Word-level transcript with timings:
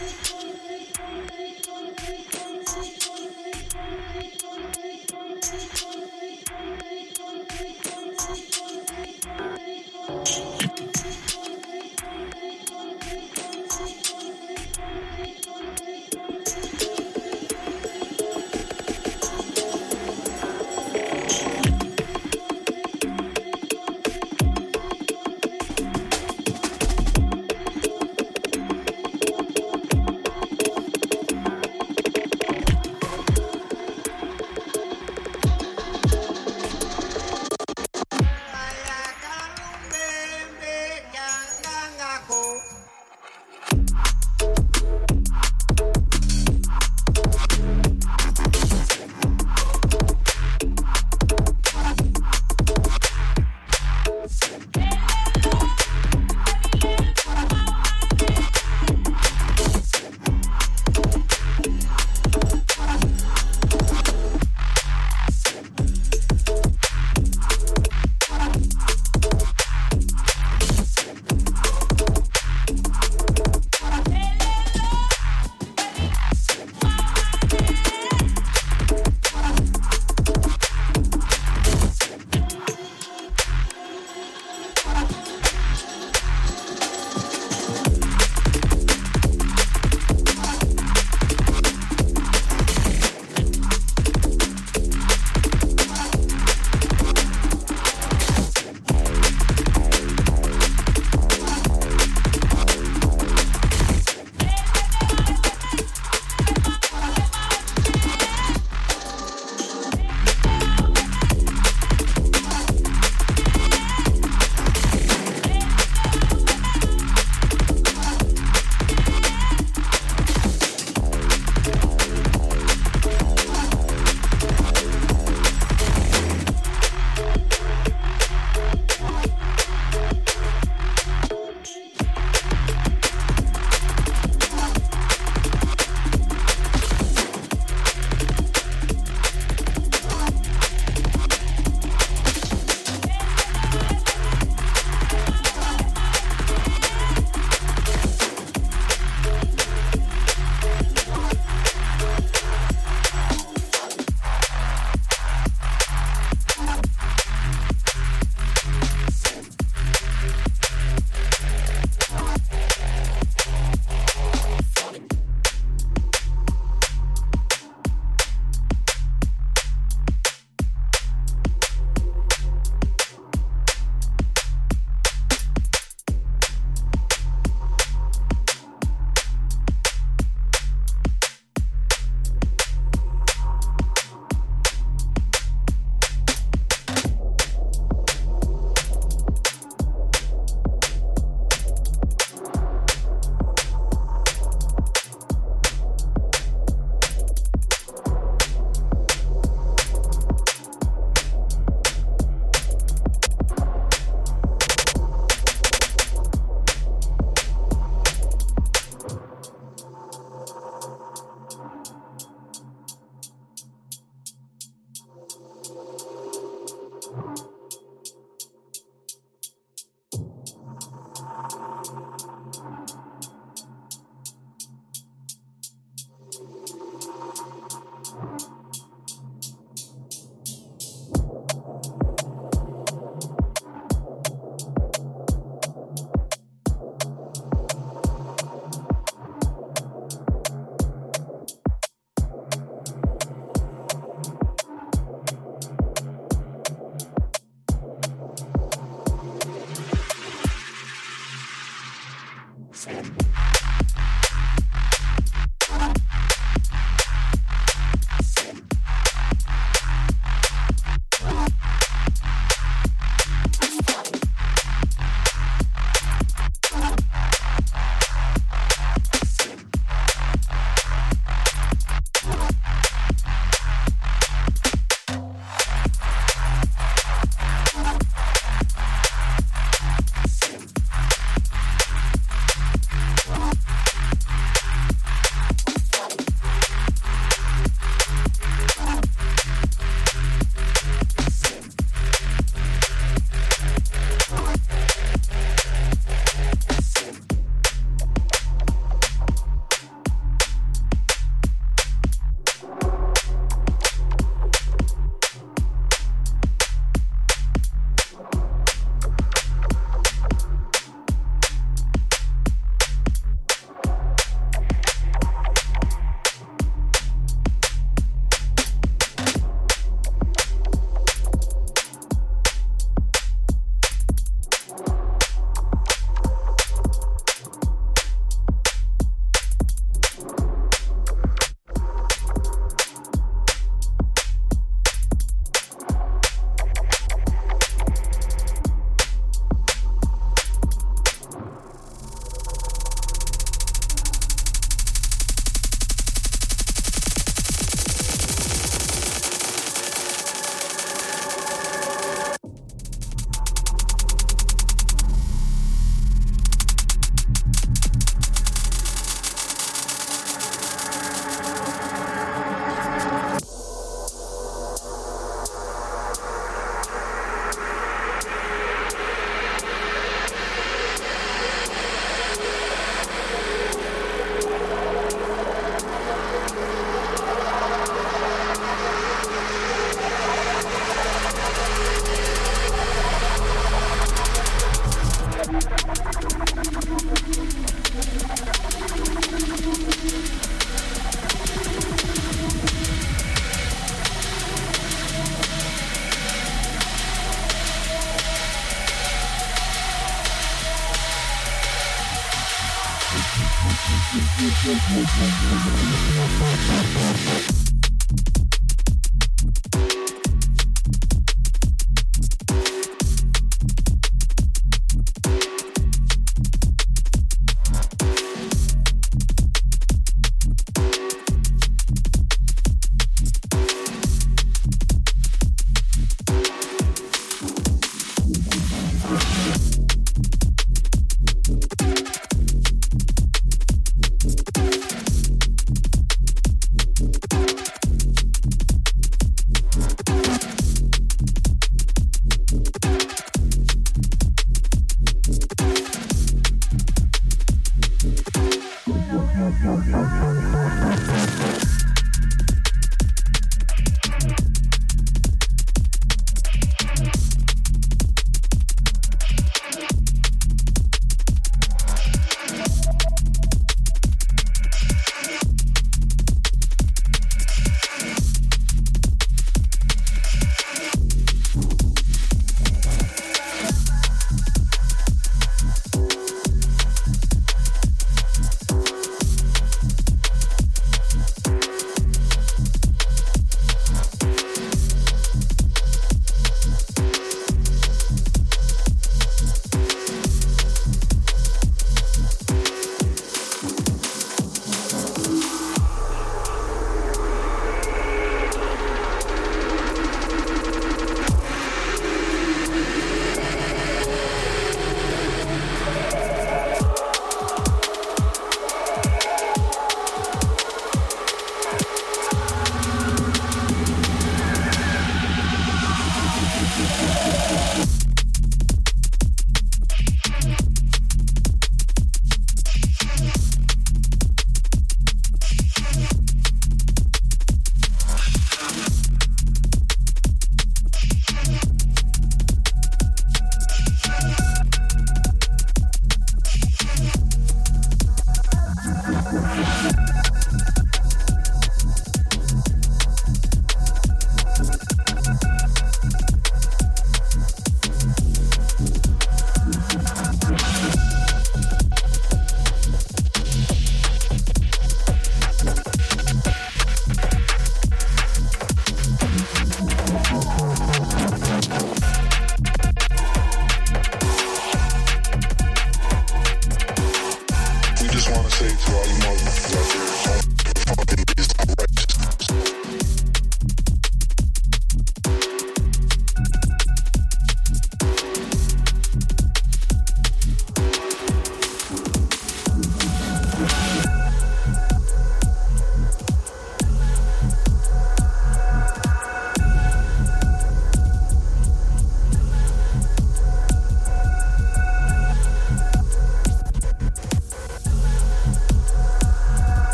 Yes. 0.00 0.27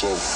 So. 0.00 0.29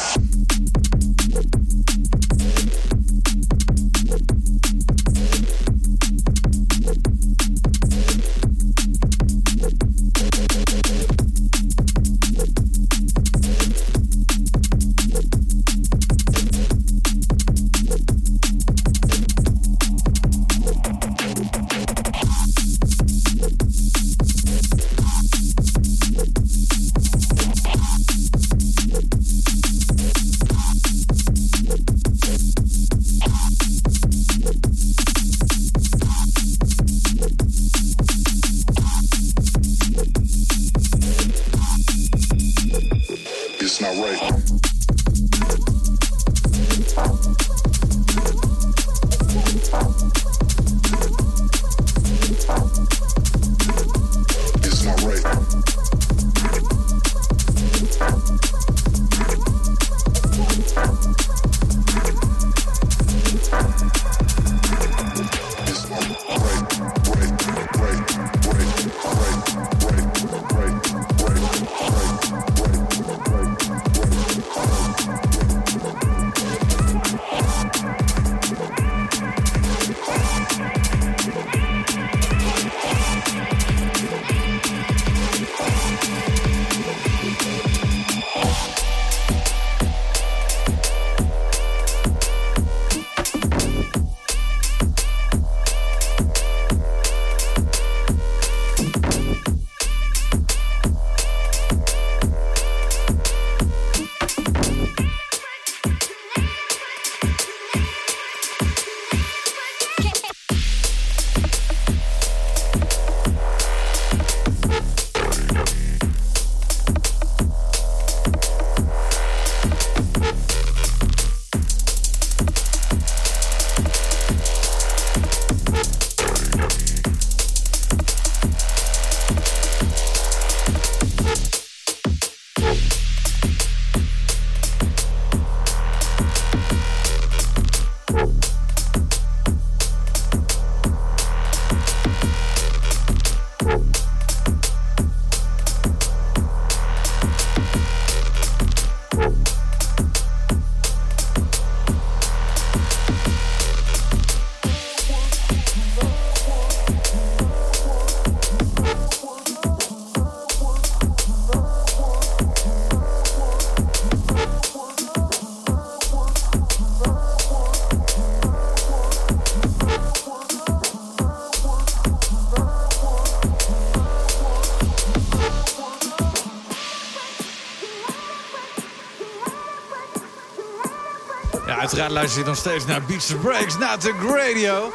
Uiteraard 182.04 182.34
luister 182.34 182.42
je 182.42 182.48
nog 182.48 182.56
steeds 182.56 182.86
naar 182.86 183.02
Beats 183.02 183.34
Breaks, 183.42 183.78
naar 183.78 183.98
The 183.98 184.12
Radio. 184.36 184.92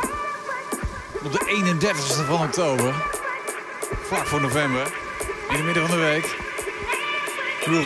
Op 1.23 1.31
de 1.31 1.75
31ste 1.79 2.25
van 2.25 2.41
oktober. 2.41 2.93
Vlak 4.01 4.25
voor 4.25 4.41
november. 4.41 4.91
In 5.49 5.57
de 5.57 5.63
midden 5.63 5.87
van 5.87 5.97
de 5.97 6.03
week. 6.03 6.25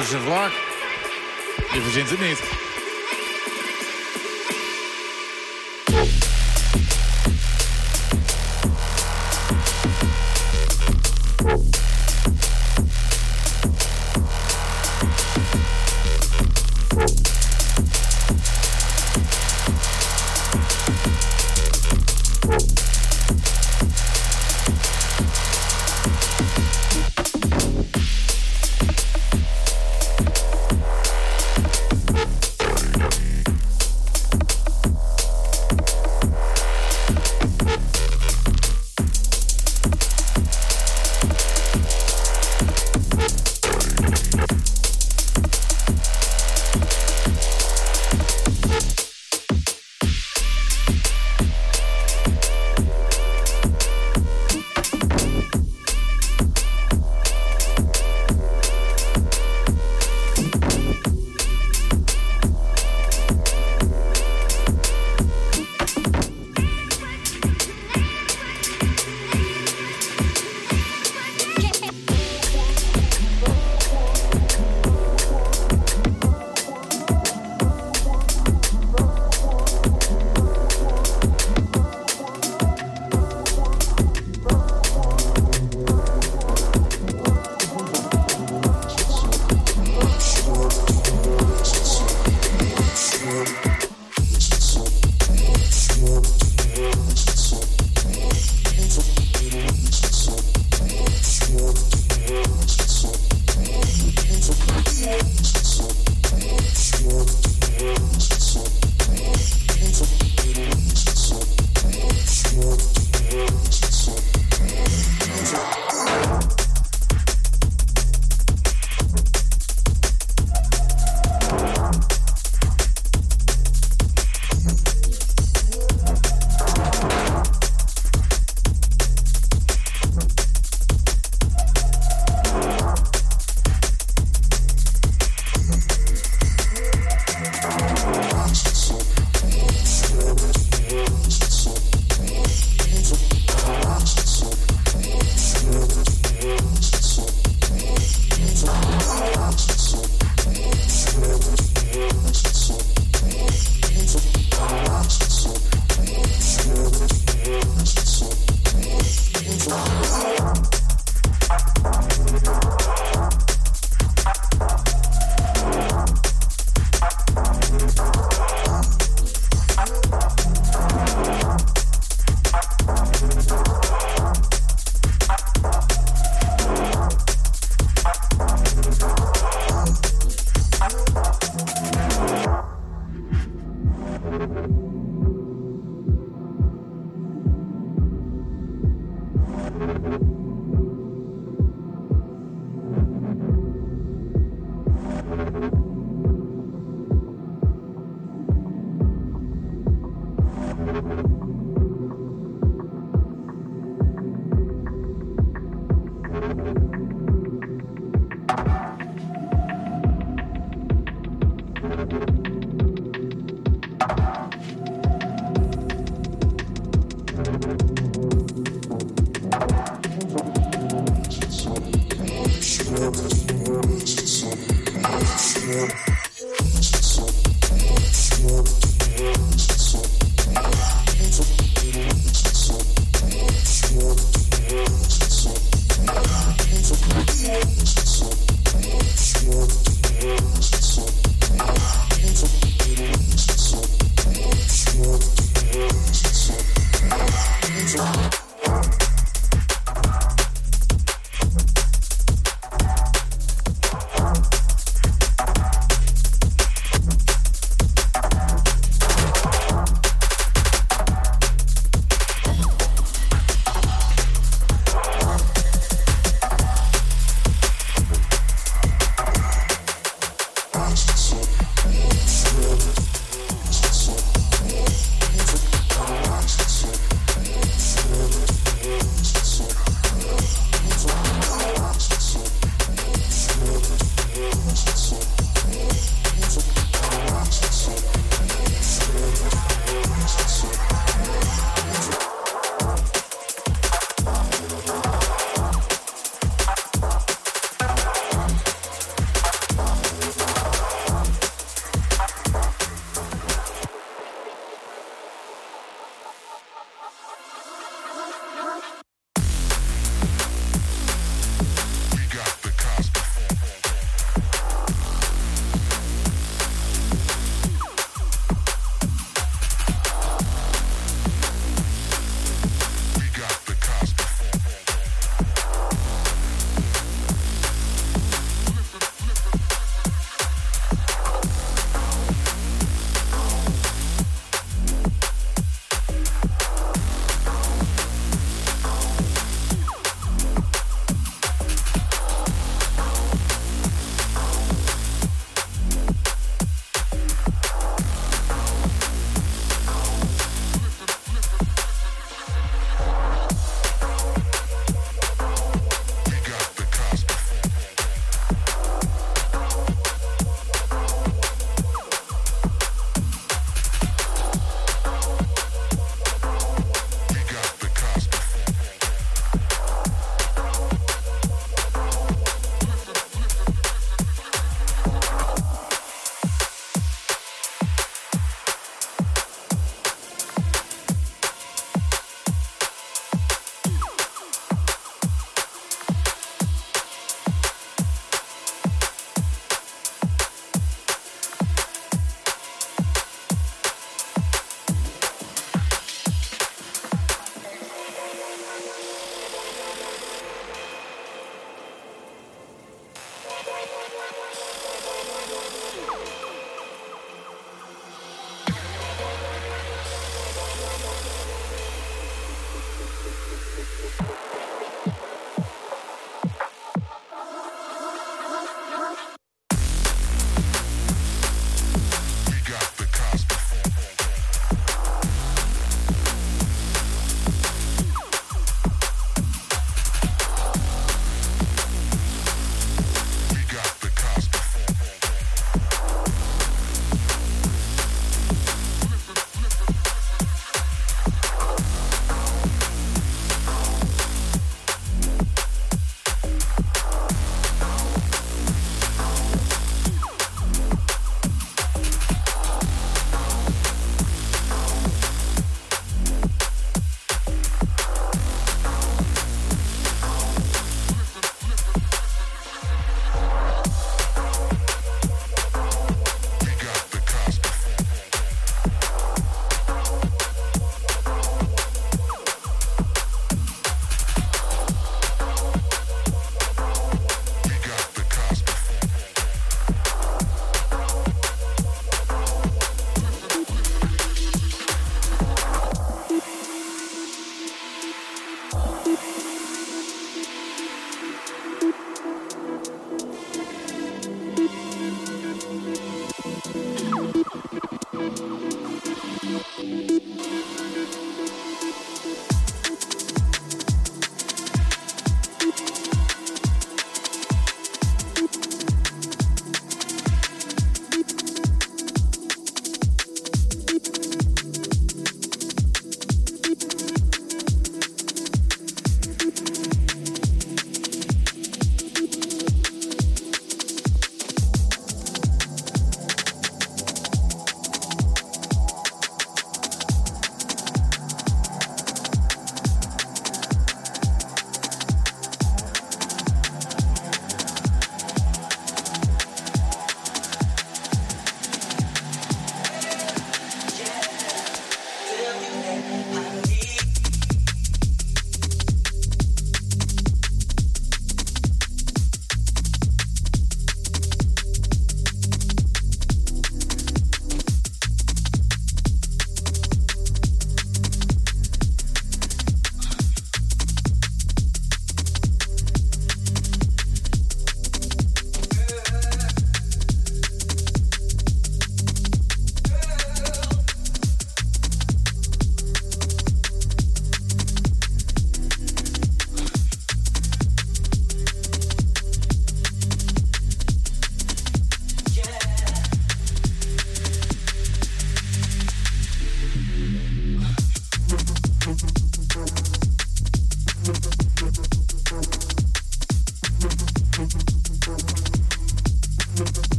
Is 0.00 0.12
het 0.12 0.22
vlak. 0.22 0.50
Je 1.72 1.80
verzint 1.80 2.10
het 2.10 2.20
niet. 2.20 2.63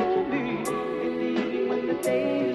lonely 0.00 1.68
when 1.68 1.86
the 1.86 1.94
day 2.02 2.49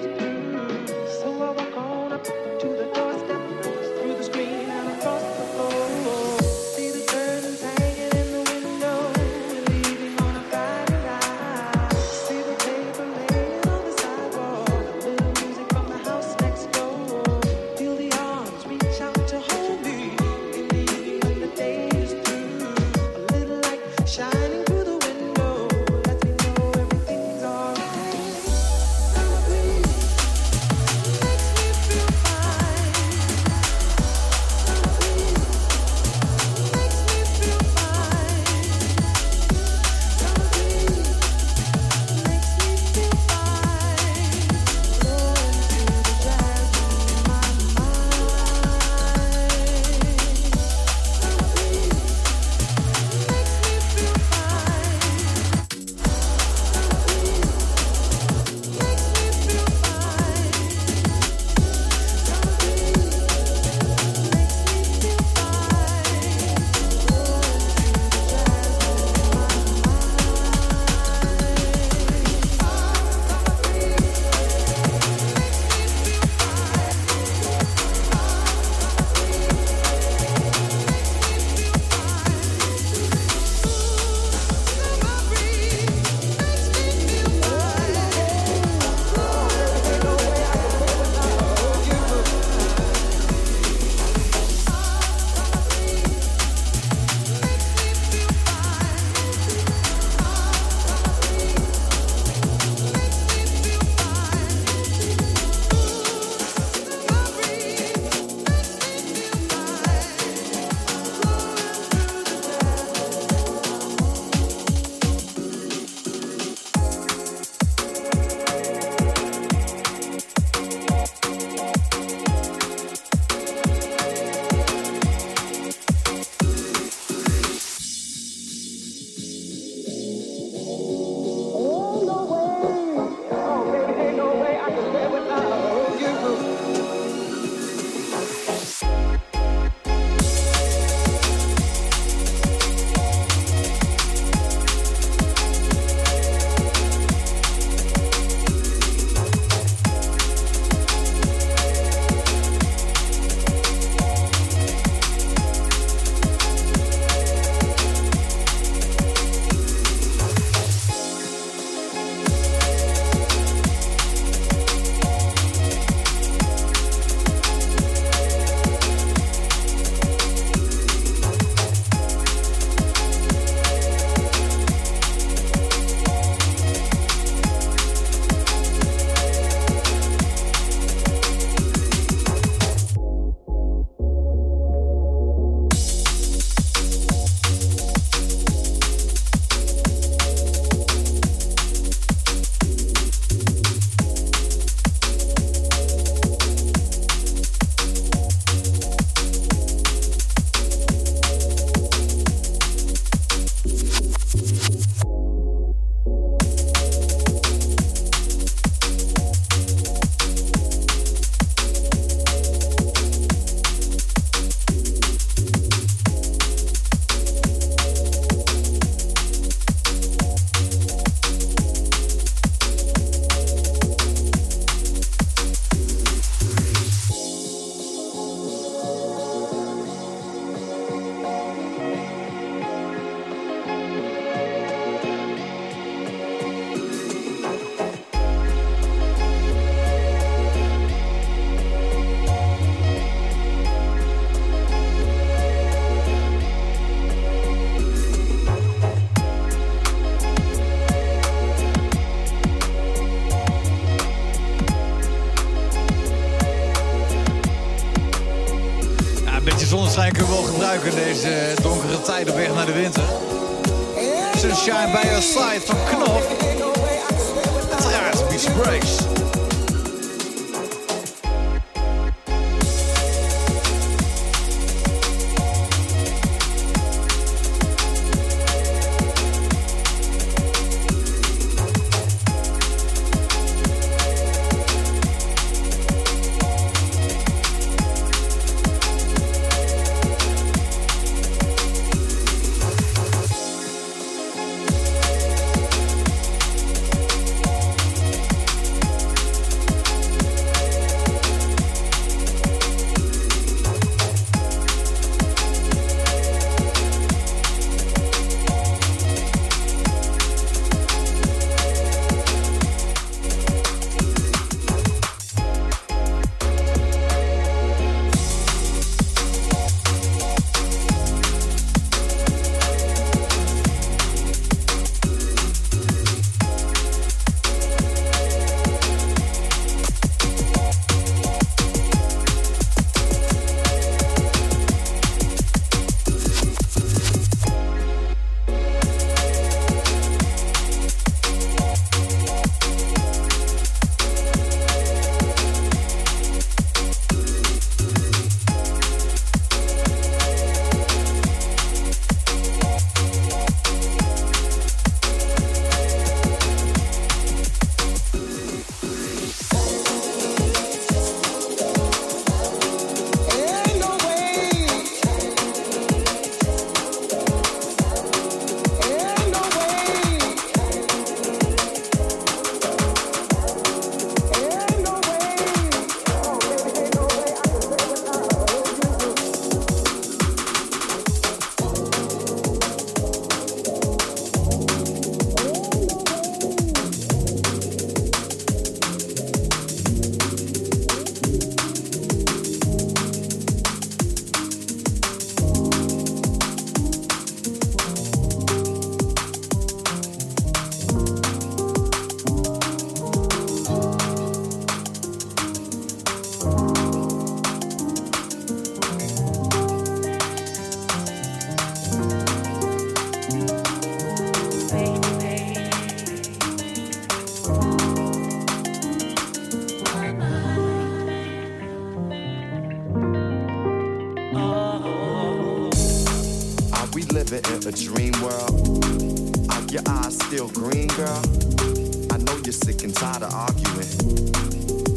arguing, 433.22 434.30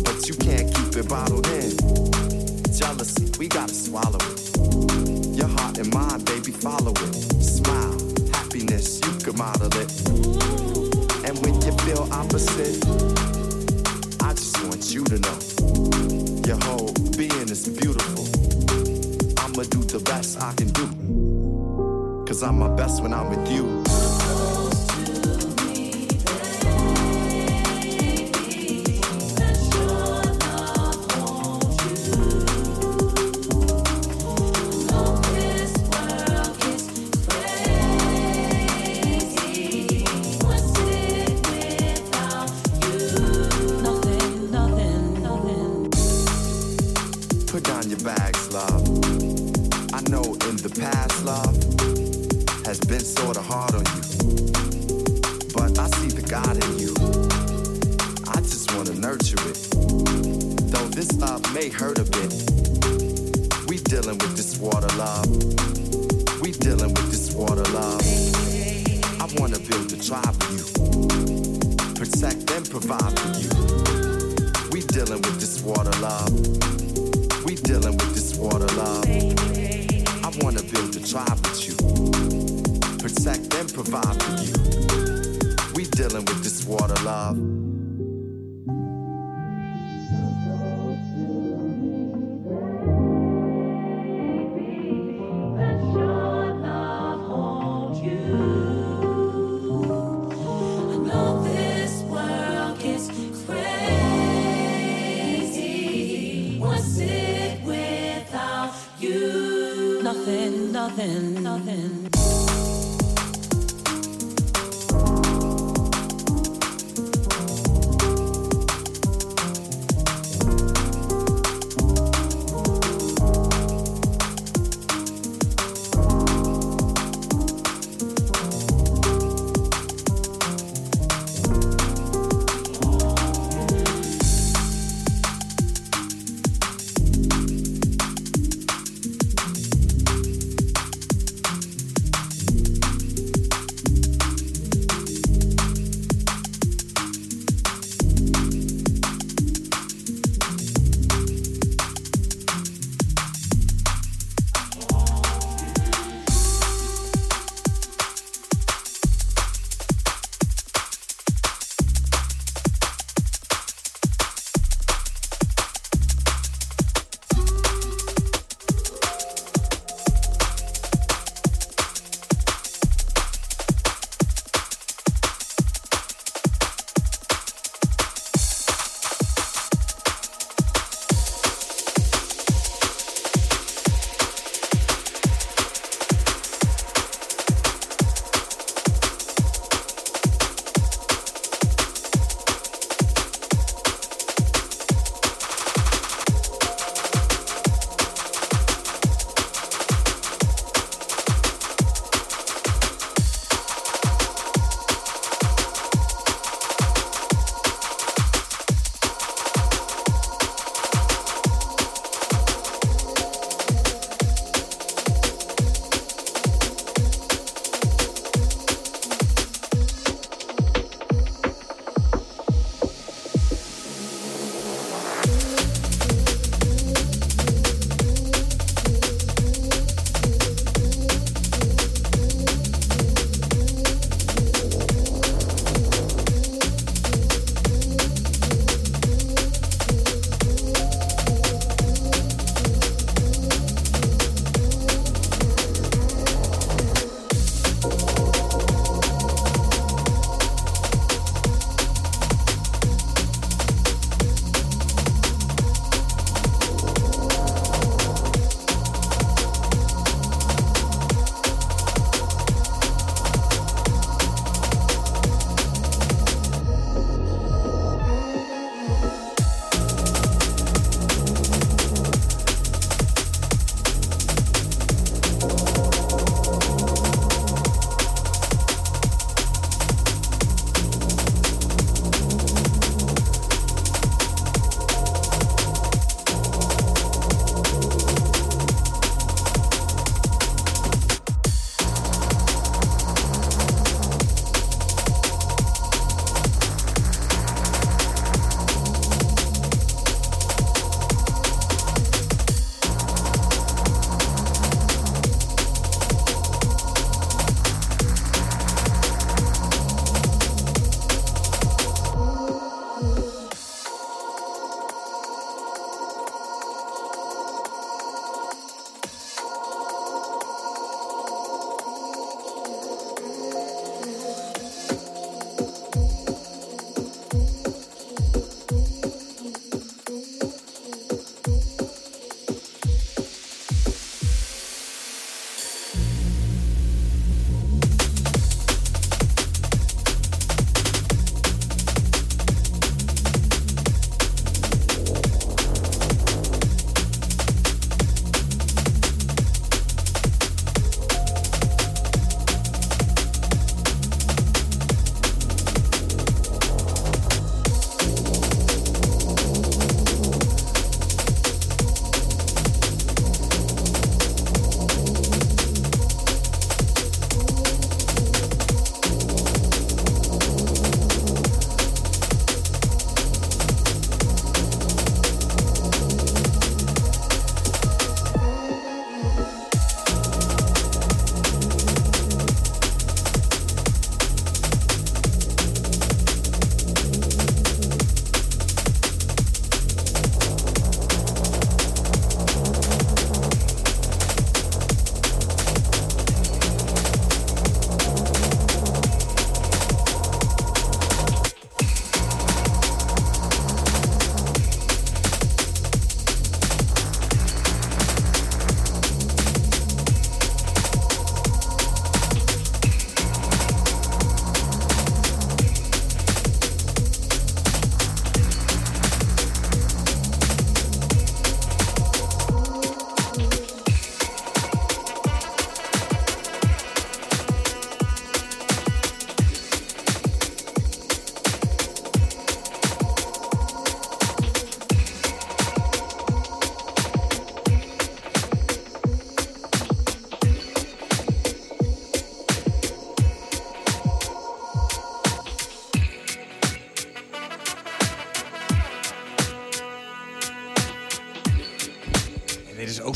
but 0.04 0.28
you 0.28 0.36
can't 0.36 0.74
keep 0.76 0.96
it 0.98 1.08
bottled 1.08 1.48
in. 1.48 1.72
Jealousy, 2.74 3.32
we 3.40 3.48
gotta 3.48 3.74
swallow 3.74 4.18
it. 4.20 5.38
Your 5.38 5.48
heart 5.48 5.78
and 5.78 5.94
mind, 5.94 6.26
baby, 6.26 6.52
follow 6.52 6.92
it. 6.92 7.44
Smile, 7.44 7.98
happiness, 8.34 9.00
you 9.06 9.12
can 9.24 9.38
model 9.38 9.70
it. 9.78 9.92
And 11.26 11.38
when 11.46 11.56
you 11.62 11.72
feel 11.86 12.08
opposite, 12.12 12.84
I 14.22 14.34
just 14.34 14.62
want 14.66 14.92
you 14.94 15.04
to 15.06 15.20
know 15.20 15.40
your 16.46 16.58
whole 16.66 16.92
being 17.16 17.50
is 17.50 17.70
beautiful. 17.70 18.26
I'ma 19.40 19.64
do 19.64 19.84
the 19.84 20.02
best 20.04 20.42
I 20.42 20.54
can 20.56 20.70
do, 20.70 22.26
cause 22.28 22.44
I'm 22.44 22.60
my 22.60 22.70
best 22.76 23.02
when 23.02 23.14
I'm 23.14 23.30
with 23.30 23.52
you. 23.52 23.79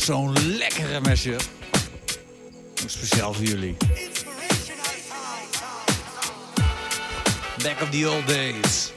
zo'n 0.04 0.58
lekkere 0.58 1.02
mesje. 1.02 1.36
Speciaal 2.86 3.34
voor 3.34 3.44
jullie. 3.44 3.78
Back 7.64 7.82
of 7.82 7.90
the 7.90 8.10
old 8.10 8.28
days. 8.28 8.92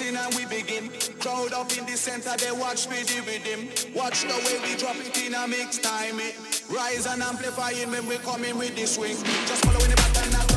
and 0.00 0.34
we 0.34 0.46
begin. 0.46 0.90
Crowd 1.20 1.52
up 1.52 1.70
in 1.76 1.84
the 1.86 1.96
center, 1.96 2.36
they 2.36 2.52
watch 2.52 2.88
me 2.88 3.02
do 3.04 3.22
with 3.24 3.44
him. 3.44 3.68
Watch 3.94 4.22
the 4.22 4.36
way 4.44 4.58
we 4.62 4.76
drop 4.76 4.96
it 4.96 5.16
in 5.18 5.32
mix 5.50 5.78
time. 5.78 6.18
It 6.20 6.34
rise 6.70 7.06
and 7.06 7.22
amplify 7.22 7.70
it 7.70 7.88
when 7.88 8.06
we 8.06 8.16
come 8.18 8.44
in 8.44 8.58
with 8.58 8.76
the 8.76 8.86
swing. 8.86 9.16
Just. 9.46 10.47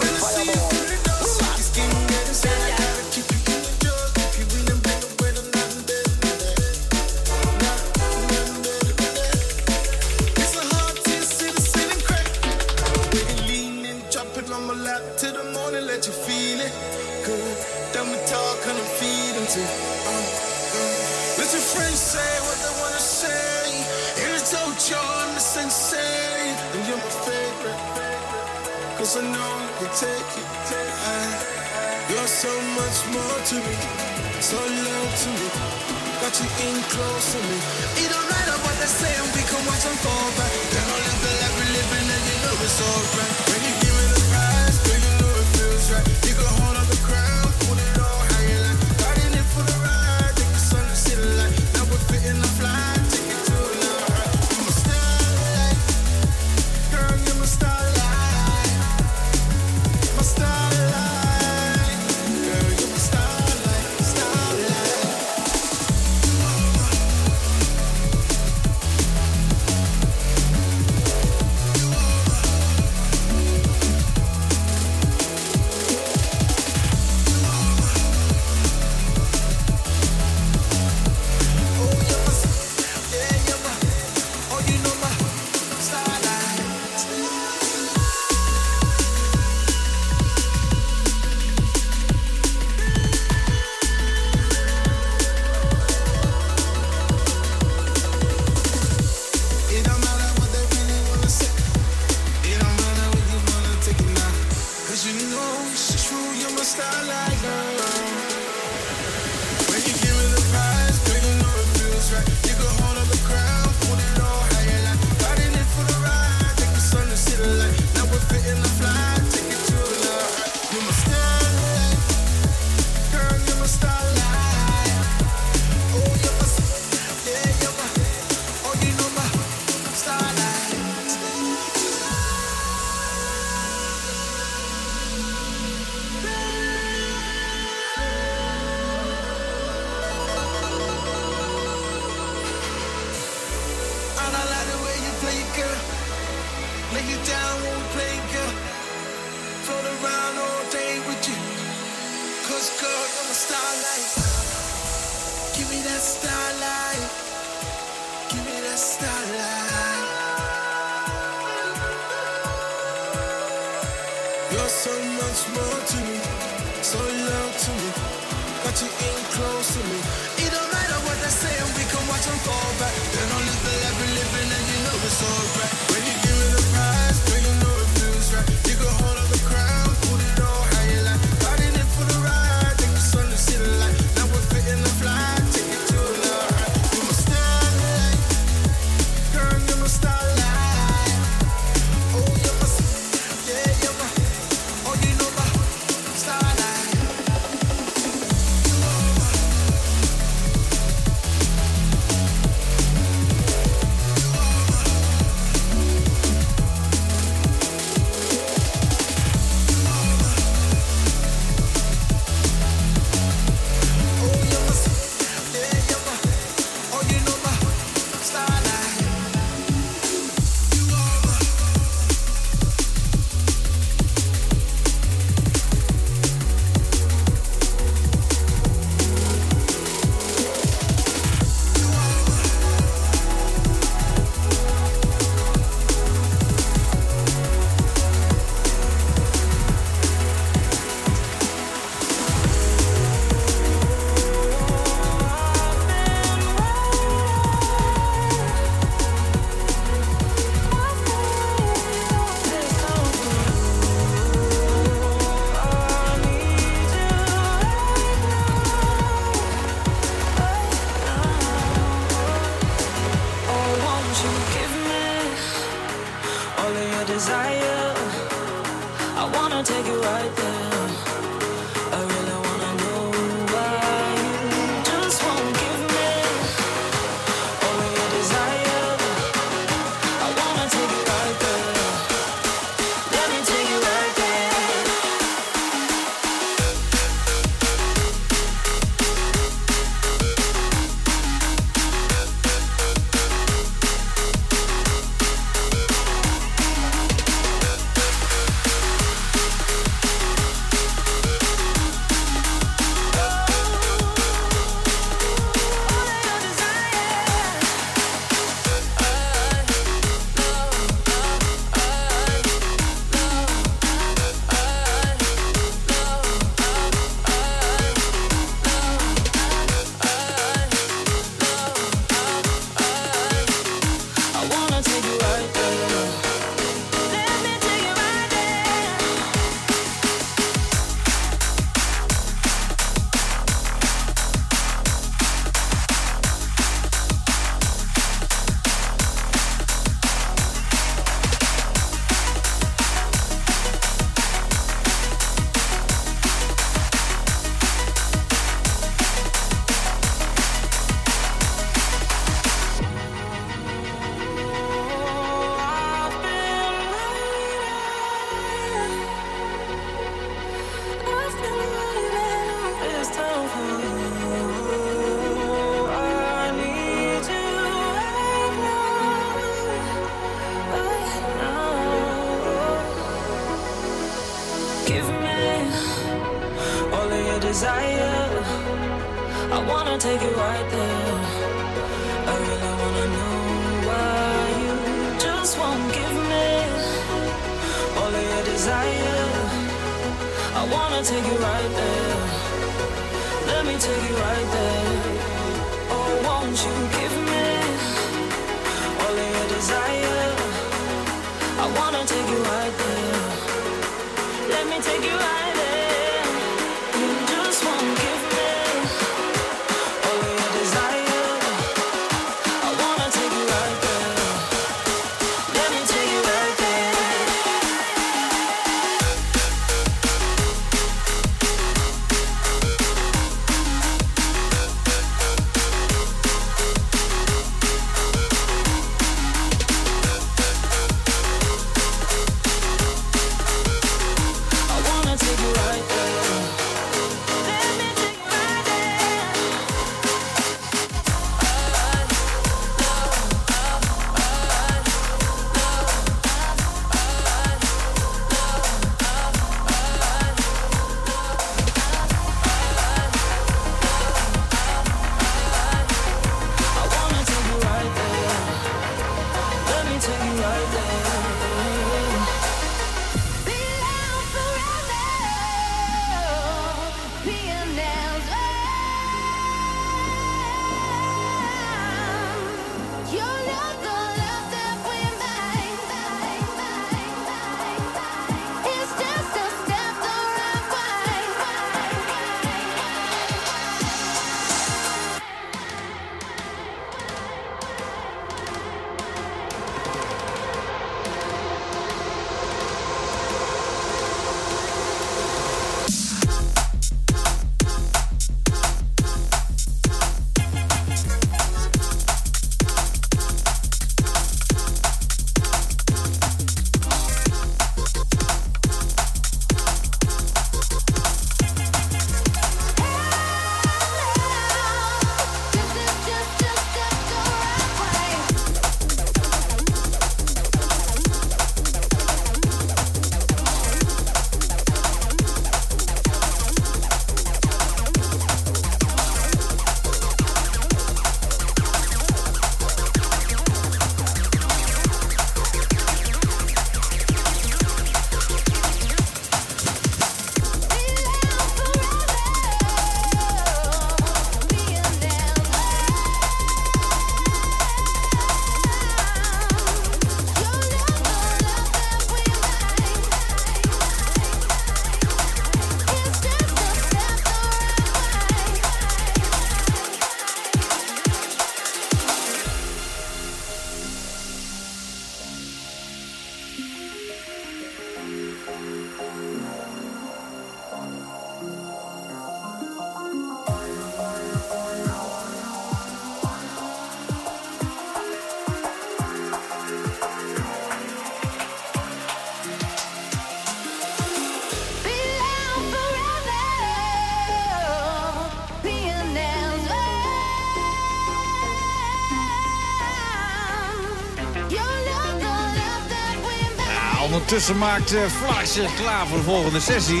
Ondertussen 597.38 597.68
maakt 597.68 597.92
uh, 597.92 598.26
Vlaag 598.26 598.46
zich 598.46 598.74
klaar 598.74 599.06
voor 599.06 599.16
de 599.16 599.22
volgende 599.22 599.60
sessie. 599.60 600.00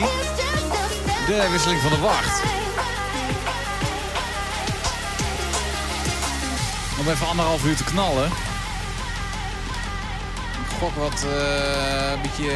De 1.26 1.48
wisseling 1.50 1.80
van 1.80 1.90
de 1.90 1.98
wacht. 1.98 2.42
Om 6.98 7.08
even 7.08 7.26
anderhalf 7.26 7.64
uur 7.64 7.76
te 7.76 7.84
knallen. 7.84 8.30
Gok 10.78 10.94
wat 10.94 11.24
uh, 11.26 12.10
een 12.12 12.22
beetje 12.22 12.52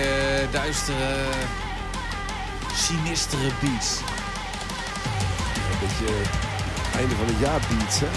duistere, 0.51 1.15
sinistere 2.75 3.51
beats. 3.61 3.97
Een 5.55 5.89
beetje 5.89 6.15
einde 6.97 7.15
van 7.15 7.27
het 7.27 7.39
jaar 7.39 7.61
beats, 7.69 8.01
hè? 8.01 8.09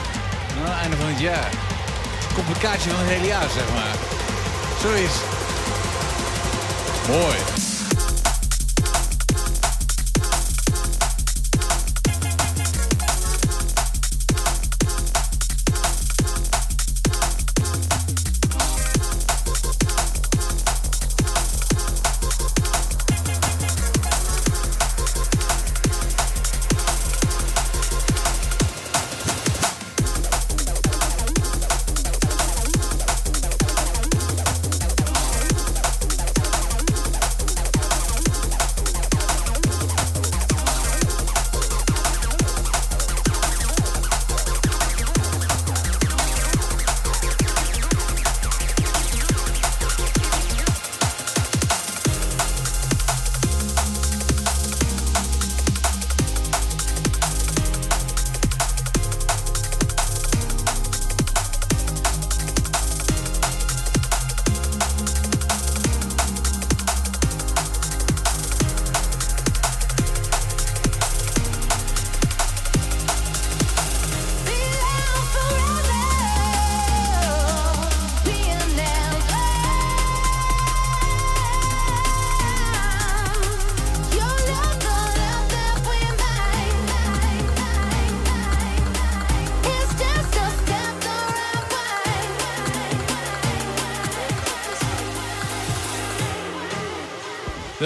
Nou, 0.61 0.79
einde 0.79 0.97
van 0.97 1.07
het 1.07 1.19
jaar. 1.19 1.49
Complicatie 2.33 2.91
van 2.91 2.99
het 2.99 3.09
hele 3.09 3.27
jaar, 3.27 3.49
zeg 3.49 3.73
maar. 3.73 3.95
Zoiets. 4.81 5.34
Boy. 7.07 7.64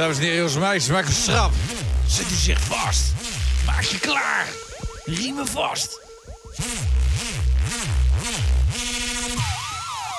Dames 0.10 0.24
en 0.24 0.30
heren, 0.30 0.38
jongens 0.38 0.56
en 0.56 0.70
meisjes, 0.70 0.92
maak 0.92 1.06
een 1.06 1.14
schrap. 1.14 1.52
Zet 2.08 2.32
u 2.32 2.36
zich 2.36 2.60
vast. 2.62 3.02
Maak 3.66 3.82
je 3.82 4.00
klaar. 4.00 4.48
Riemen 5.06 5.48
vast. 5.48 6.00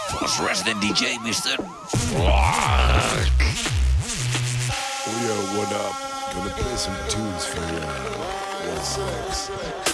Vast 0.09 0.39
resident 0.47 0.81
DJ, 0.81 1.19
Mr. 1.23 1.57
Clark. 2.15 3.43
Oh, 5.07 5.23
yo, 5.27 5.57
what 5.57 5.73
up? 5.73 5.95
Gonna 6.35 6.55
play 6.55 6.77
some 6.77 6.97
tunes 7.09 7.45
for 7.45 7.61
you. 7.61 7.81
Wow. 8.97 9.90